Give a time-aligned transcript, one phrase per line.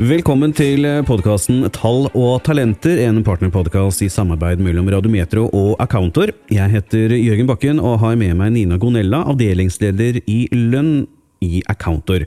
[0.00, 6.32] Velkommen til podkasten Tall og talenter, en partnerpodkast i samarbeid mellom Radiometro og Accountor.
[6.48, 11.02] Jeg heter Jørgen Bakken og har med meg Nina Gonella, avdelingsleder i lønn
[11.44, 12.24] i Accountor.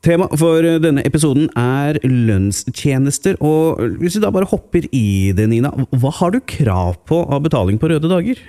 [0.00, 5.74] Tema for denne episoden er lønnstjenester, og hvis vi da bare hopper i det, Nina,
[5.92, 8.40] hva har du krav på av betaling på røde dager?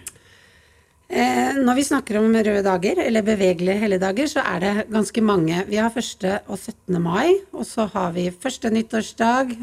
[1.06, 5.62] Eh, når vi snakker om røde dager, eller bevegelige helligdager, så er det ganske mange.
[5.70, 6.26] Vi har 1.
[6.50, 7.02] og 17.
[7.02, 9.54] mai, og så har vi første nyttårsdag,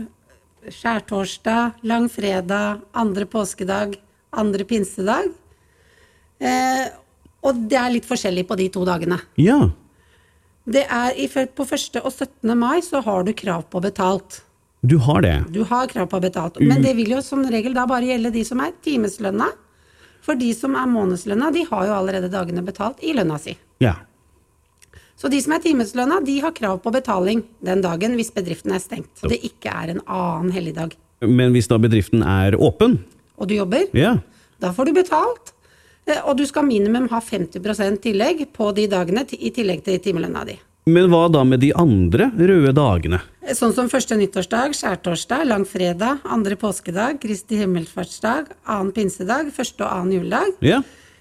[0.71, 3.97] skjærtorsdag, langfredag, andre påskedag,
[4.33, 5.33] andre pinsedag.
[6.39, 6.87] Eh,
[7.43, 9.19] og det er litt forskjellig på de to dagene.
[9.41, 9.59] Ja.
[10.63, 11.19] Det er
[11.57, 11.99] på 1.
[12.05, 12.55] og 17.
[12.55, 14.45] mai så har du krav på betalt.
[14.83, 15.35] Du har det?
[15.55, 16.59] Du har krav på betalt.
[16.63, 19.51] Men det vil jo som regel da bare gjelde de som er timeslønna.
[20.23, 23.57] For de som er månedslønna, de har jo allerede dagene betalt i lønna si.
[23.83, 23.97] Ja.
[25.19, 28.83] Så de som er timeslønna, de har krav på betaling den dagen hvis bedriften er
[28.83, 29.13] stengt.
[29.23, 30.95] Og det ikke er en annen helligdag.
[31.23, 32.99] Men hvis da bedriften er åpen?
[33.39, 33.87] Og du jobber?
[33.95, 34.17] Ja.
[34.63, 35.53] Da får du betalt.
[36.07, 40.45] Eh, og du skal minimum ha 50% tillegg på de dagene i tillegg til timelønna
[40.49, 40.57] di.
[40.85, 43.21] Men hva da med de andre røde dagene?
[43.55, 50.17] Sånn som første nyttårsdag, skjærtorsdag, langfredag, andre påskedag, Kristi himmelfartsdag, annen pinsedag, første og annen
[50.17, 50.57] juledag.
[50.65, 50.81] Ja.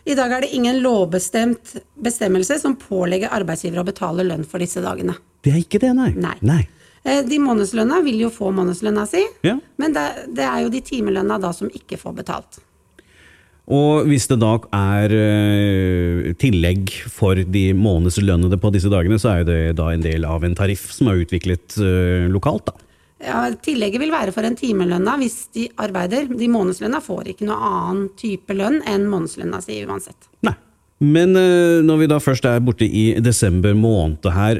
[0.10, 4.82] I dag er det ingen lovbestemt bestemmelse som pålegger arbeidsgiver å betale lønn for disse
[4.82, 5.14] dagene.
[5.46, 6.10] Det er ikke det, nei.
[6.18, 6.38] Nei.
[6.42, 6.62] nei.
[7.06, 9.60] Eh, de månedslønna vil jo få månedslønna si, Ja.
[9.78, 12.62] men det, det er jo de timelønna da som ikke får betalt.
[13.72, 19.42] Og hvis det da er eh, tillegg for de månedslønnede på disse dagene, så er
[19.42, 22.88] jo det da en del av en tariff som er utviklet eh, lokalt, da.
[23.22, 26.26] Ja, tillegget vil være for en timelønna hvis de arbeider.
[26.26, 30.28] De månedslønna får ikke noe annen type lønn enn månedslønna si uansett.
[30.48, 30.58] Nei.
[31.02, 34.60] Men eh, når vi da først er borte i desember måned her,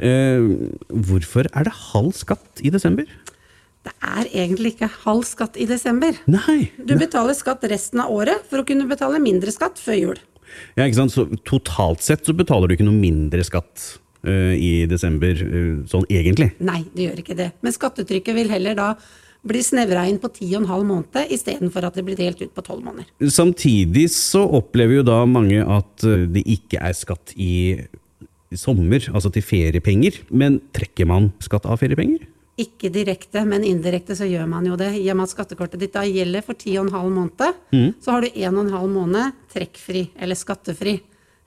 [0.88, 3.10] hvorfor er det halv skatt i desember?
[3.82, 6.14] Det er egentlig ikke halv skatt i desember.
[6.30, 6.70] Nei.
[6.78, 10.22] Du betaler skatt resten av året for å kunne betale mindre skatt før jul.
[10.76, 11.14] Ja, ikke sant?
[11.14, 13.88] Så totalt sett så betaler du ikke noe mindre skatt
[14.28, 16.52] uh, i desember, uh, sånn egentlig.
[16.62, 17.50] Nei, det gjør ikke det.
[17.64, 18.90] Men skattetrykket vil heller da
[19.42, 22.52] bli snevra inn på ti og en halv måned istedenfor at det blir delt ut
[22.54, 23.08] på tolv måneder.
[23.26, 27.82] Samtidig så opplever jo da mange at eh, det ikke er skatt i
[28.54, 30.20] sommer, altså til feriepenger.
[30.30, 32.28] Men trekker man skatt av feriepenger?
[32.60, 34.90] Ikke direkte, men indirekte så gjør man jo det.
[35.00, 37.62] I og med at skattekortet ditt da gjelder for ti og en halv måned,
[38.02, 40.98] så har du en og en halv måned trekkfri, eller skattefri.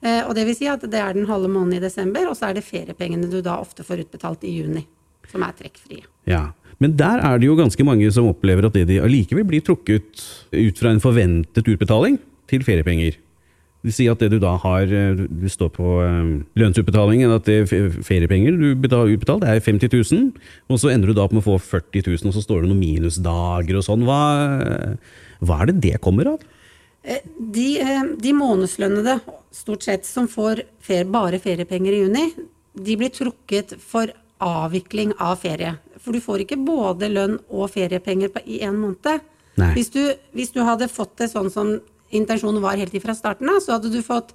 [0.01, 2.49] Eh, og det vil si at det er den halve måneden i desember, og så
[2.49, 4.85] er det feriepengene du da ofte får utbetalt i juni,
[5.31, 6.05] som er trekkfrie.
[6.29, 6.47] Ja.
[6.83, 10.25] Men der er det jo ganske mange som opplever at det de allikevel blir trukket
[10.51, 12.17] ut fra en forventet utbetaling
[12.51, 13.15] til feriepenger.
[13.93, 18.57] Sier at det du da har eh, Du står på eh, lønnsutbetalingen, at det feriepenger
[18.57, 20.31] du har utbetalt, det er 50 000,
[20.71, 22.71] og så ender du da opp med å få 40 000, og så står det
[22.71, 24.05] noen minusdager og sånn.
[24.07, 24.19] Hva,
[25.45, 26.43] hva er det det kommer av?
[27.05, 27.69] Eh, De,
[28.21, 29.19] de månedslønnede,
[29.53, 32.27] stort sett, som får ferie, bare feriepenger i juni,
[32.75, 34.09] de blir trukket for
[34.43, 35.75] avvikling av ferie.
[36.03, 39.23] For du får ikke både lønn og feriepenger på, i en måned.
[39.55, 40.01] Hvis du,
[40.35, 41.77] hvis du hadde fått det sånn som
[42.11, 44.33] intensjonen var helt ifra starten av, så hadde du fått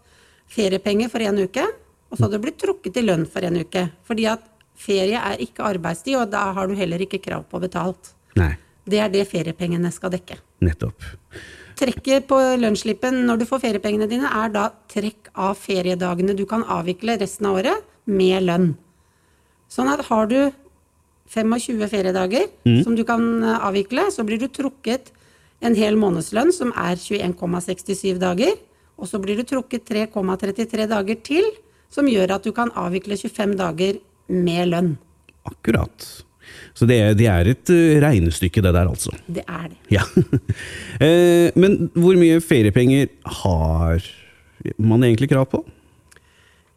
[0.51, 1.65] feriepenger for en uke,
[2.11, 3.85] og så hadde du blitt trukket i lønn for en uke.
[4.09, 4.43] Fordi at
[4.81, 8.15] ferie er ikke arbeidstid, og da har du heller ikke krav på betalt.
[8.37, 8.57] Nei,
[8.91, 10.39] Det er det feriepengene skal dekke.
[10.61, 11.03] nettopp.
[11.77, 16.63] Trekket på lønnsslippen når du får feriepengene dine, er da trekk av feriedagene du kan
[16.65, 18.77] avvikle resten av året med lønn.
[19.71, 20.51] Sånn at har du
[21.31, 22.49] 25 feriedager
[22.85, 25.13] som du kan eh, avvikle, så blir du trukket
[25.63, 28.55] en hel månedslønn, som er 21,67 dager.
[29.01, 31.47] Og så blir du trukket 3,33 dager til,
[31.93, 34.91] som gjør at du kan avvikle 25 dager med lønn.
[35.49, 36.05] Akkurat.
[36.75, 39.13] Så det, er- det er et eh, regnestykke, det der, altså.
[39.27, 39.79] Det er det.
[39.97, 40.05] Ja.
[41.01, 43.09] Eh, Men hvor mye feriepenger
[43.41, 44.03] har
[44.77, 45.63] man egentlig krav på?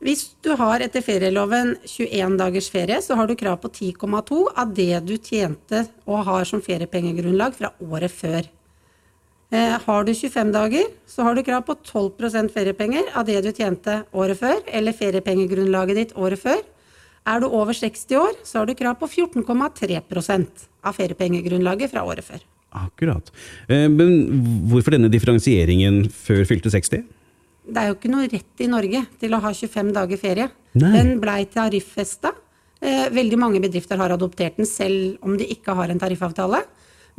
[0.04, 4.72] Hvis du har etter ferieloven 21 dagers ferie, så har du krav på 10,2 av
[4.76, 8.48] det du tjente og har som feriepengegrunnlag fra året før.
[9.54, 13.52] Eh, har du 25 dager, så har du krav på 12% feriepenger av det du
[13.54, 16.64] tjente året før, eller feriepengegrunnlaget ditt året før.
[17.30, 22.26] Er du over 60 år, så har du krav på 14,3% av feriepengegrunnlaget fra året
[22.26, 22.42] før.
[22.74, 23.30] Akkurat.
[23.70, 27.04] Eh, Men hvorfor denne differensieringen før fylte 60?
[27.64, 30.50] Det er jo ikke noe rett i Norge til å ha 25 dager ferie.
[30.74, 30.92] Nei.
[30.98, 32.34] Den blei tariffesta.
[32.82, 36.66] Eh, veldig mange bedrifter har adoptert den selv om de ikke har en tariffavtale.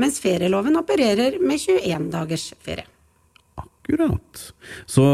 [0.00, 2.88] Mens ferieloven opererer med 21 dagers ferie.
[3.60, 4.48] Akkurat.
[4.90, 5.04] Så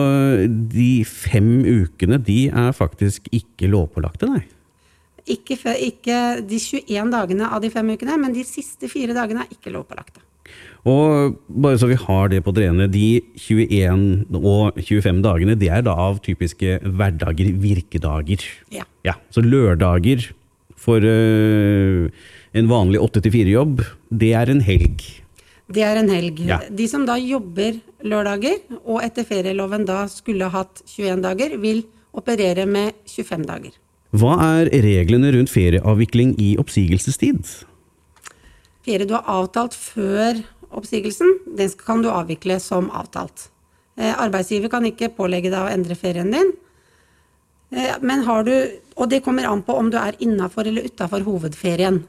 [0.72, 4.44] de fem ukene, de er faktisk ikke lovpålagte, nei?
[5.30, 9.54] Ikke, ikke de 21 dagene av de fem ukene, men de siste fire dagene er
[9.54, 10.22] ikke lovpålagte.
[10.88, 15.68] Og bare så vi har det på det rene, de 21 og 25 dagene, det
[15.68, 18.46] er da av typiske hverdager, virkedager.
[18.72, 18.86] Ja.
[19.04, 20.30] Ja, så lørdager
[20.80, 22.08] for øh,
[22.52, 25.04] en vanlig 8-4-jobb, det er en helg.
[25.70, 26.40] Det er en helg.
[26.48, 26.58] Ja.
[26.66, 31.84] De som da jobber lørdager, og etter ferieloven da skulle hatt 21 dager, vil
[32.16, 33.76] operere med 25 dager.
[34.10, 37.44] Hva er reglene rundt ferieavvikling i oppsigelsestid?
[38.86, 40.40] Ferie du har avtalt før
[40.74, 43.46] oppsigelsen, den kan du avvikle som avtalt.
[44.00, 46.52] Eh, arbeidsgiver kan ikke pålegge deg å endre ferien din.
[47.70, 48.54] Eh, men har du,
[48.96, 52.02] og det kommer an på om du er innafor eller utafor hovedferien.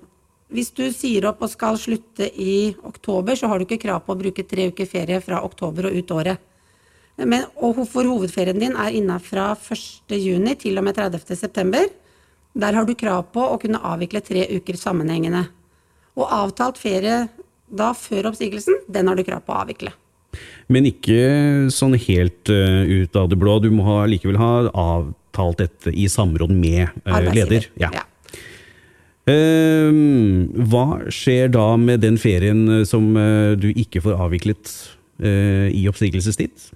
[0.51, 4.15] Hvis du sier opp og skal slutte i oktober, så har du ikke krav på
[4.15, 6.47] å bruke tre uker ferie fra oktober og ut året.
[7.21, 10.15] Men, og for hovedferien din er innafra 1.
[10.17, 11.37] juni til og med 30.
[11.39, 11.87] september.
[12.51, 15.45] Der har du krav på å kunne avvikle tre uker sammenhengende.
[16.19, 17.23] Og avtalt ferie
[17.71, 19.95] da før oppsigelsen, den har du krav på å avvikle.
[20.71, 23.57] Men ikke sånn helt øh, ut av det blå.
[23.63, 27.67] Du må ha, likevel ha avtalt dette i samråd med øh, leder.
[27.79, 27.91] Ja.
[27.95, 28.10] Ehm,
[29.29, 34.71] hva skjer da med den ferien øh, som øh, du ikke får avviklet
[35.19, 36.71] øh, i oppsigelsestid?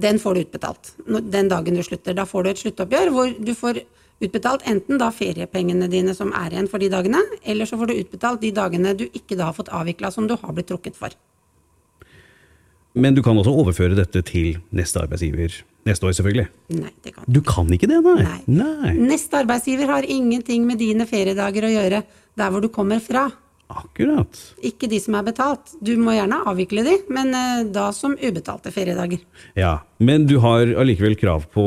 [0.00, 2.16] Den får du utbetalt den dagen du slutter.
[2.16, 3.82] Da får du et sluttoppgjør hvor du får
[4.22, 7.98] utbetalt enten da feriepengene dine som er igjen for de dagene, eller så får du
[7.98, 11.12] utbetalt de dagene du ikke da har fått avvikla som du har blitt trukket for.
[12.94, 16.48] Men du kan også overføre dette til neste arbeidsgiver neste år, selvfølgelig.
[16.78, 18.16] Nei, det kan du kan ikke det, nei?
[18.22, 18.40] Nei.
[18.46, 18.92] nei.
[19.12, 22.02] Neste arbeidsgiver har ingenting med dine feriedager å gjøre
[22.38, 23.28] der hvor du kommer fra.
[23.72, 24.36] Akkurat.
[24.68, 25.72] Ikke de som er betalt.
[25.80, 29.22] Du må gjerne avvikle de, men eh, da som ubetalte feriedager.
[29.56, 31.64] Ja, Men du har allikevel krav på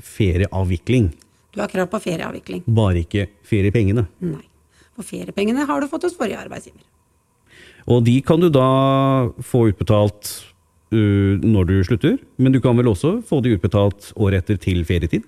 [0.00, 1.12] ferieavvikling,
[1.54, 2.64] Du har krav på ferieavvikling.
[2.66, 4.06] bare ikke feriepengene.
[4.20, 4.42] Nei.
[4.96, 6.82] For feriepengene har du fått hos forrige arbeidsgiver.
[7.86, 10.53] Og de kan du da få utbetalt
[10.92, 15.24] når du slutter, men du kan vel også få det utbetalt året etter til ferietid?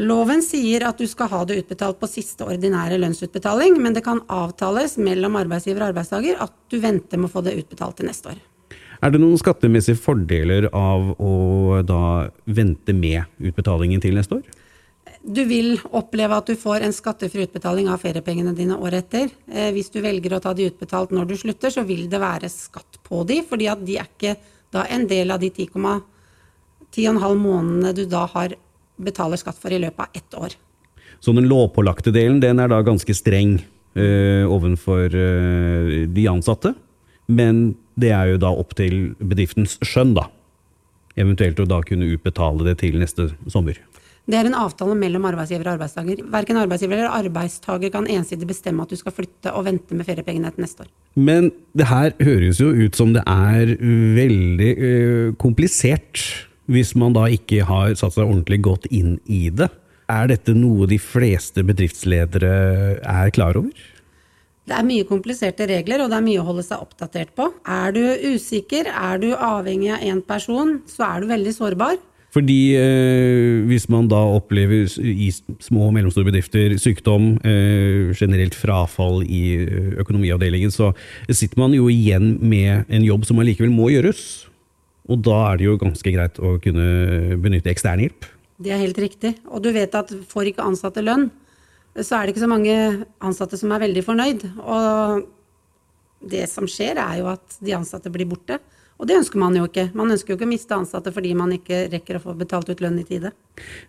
[0.00, 4.22] Loven sier at du skal ha det utbetalt på siste ordinære lønnsutbetaling, men det kan
[4.32, 8.32] avtales mellom arbeidsgiver og arbeidstaker at du venter med å få det utbetalt til neste
[8.32, 8.38] år.
[9.00, 11.34] Er det noen skattemessige fordeler av å
[11.88, 14.56] da vente med utbetalingen til neste år?
[15.20, 19.32] Du vil oppleve at du får en skattefri utbetaling av feriepengene dine året etter.
[19.52, 22.48] Eh, hvis du velger å ta de utbetalt når du slutter, så vil det være
[22.52, 24.36] skatt på de, fordi at de er ikke
[24.74, 26.02] da en del av de 10,5
[27.40, 28.54] månedene du da har
[29.00, 30.56] betaler skatt for i løpet av ett år.
[31.20, 33.58] Så den lovpålagte delen den er da ganske streng
[33.94, 36.74] øh, overfor øh, de ansatte,
[37.28, 40.28] men det er jo da opp til bedriftens skjønn, da.
[41.20, 43.76] Eventuelt å da kunne utbetale det til neste sommer.
[44.30, 46.20] Det er en avtale mellom arbeidsgiver og arbeidstaker.
[46.30, 50.52] Verken arbeidsgiver eller arbeidstaker kan ensidig bestemme at du skal flytte og vente med feriepengene
[50.54, 50.90] til neste år.
[51.18, 53.74] Men det her høres jo ut som det er
[54.20, 56.22] veldig øh, komplisert,
[56.70, 59.66] hvis man da ikke har satt seg ordentlig godt inn i det.
[60.10, 62.52] Er dette noe de fleste bedriftsledere
[63.02, 63.74] er klar over?
[64.70, 67.48] Det er mye kompliserte regler, og det er mye å holde seg oppdatert på.
[67.66, 71.98] Er du usikker, er du avhengig av én person, så er du veldig sårbar.
[72.30, 79.24] Fordi eh, hvis man da opplever i små og mellomstore bedrifter sykdom, eh, generelt frafall
[79.26, 80.92] i eh, økonomiavdelingen, så
[81.26, 84.22] sitter man jo igjen med en jobb som allikevel må gjøres.
[85.10, 88.28] Og da er det jo ganske greit å kunne benytte ekstern hjelp.
[88.62, 89.34] Det er helt riktig.
[89.50, 91.30] Og du vet at får ikke ansatte lønn,
[91.98, 92.74] så er det ikke så mange
[93.18, 94.44] ansatte som er veldig fornøyd.
[94.62, 95.24] Og
[96.30, 98.60] det som skjer, er jo at de ansatte blir borte.
[99.00, 99.86] Og det ønsker man jo ikke.
[99.96, 102.82] Man ønsker jo ikke å miste ansatte fordi man ikke rekker å få betalt ut
[102.84, 103.32] lønn i tide.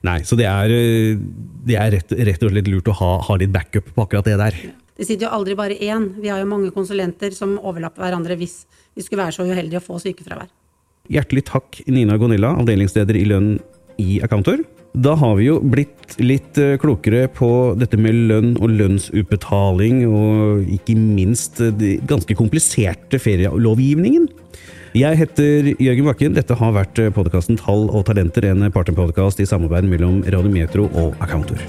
[0.07, 1.19] Nei, så det er, eh,
[1.67, 4.37] det er rett, rett og slett lurt å ha, ha litt backup på akkurat det
[4.39, 4.61] der.
[4.95, 6.13] Det sitter jo aldri bare én.
[6.21, 8.61] Vi har jo mange konsulenter som overlapper hverandre hvis
[8.95, 10.51] vi skulle være så uheldige å få sykefravær.
[11.11, 13.55] Hjertelig takk, Nina Gonilla, avdelingsleder i lønn
[13.99, 14.61] i Accountor.
[14.91, 17.49] Da har vi jo blitt litt eh, klokere på
[17.79, 24.27] dette med lønn og lønnsutbetaling, og ikke minst eh, den ganske kompliserte ferielovgivningen.
[24.91, 26.33] Jeg heter Jørgen Bakken.
[26.35, 31.15] Dette har vært podkasten Tall og talenter, en partnerpodkast i samarbeid mellom Radio Metro og
[31.23, 31.63] Accountor.